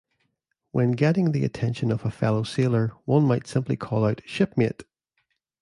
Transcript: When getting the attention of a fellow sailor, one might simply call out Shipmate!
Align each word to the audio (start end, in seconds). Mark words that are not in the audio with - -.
When 0.71 0.93
getting 0.93 1.31
the 1.31 1.45
attention 1.45 1.91
of 1.91 2.03
a 2.03 2.09
fellow 2.09 2.41
sailor, 2.41 2.93
one 3.05 3.23
might 3.23 3.45
simply 3.45 3.77
call 3.77 4.03
out 4.03 4.21
Shipmate! 4.25 4.83